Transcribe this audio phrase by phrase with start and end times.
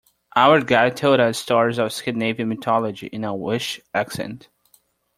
[0.35, 4.49] Our guide told us stories of Scandinavian mythology in a Welsh accent.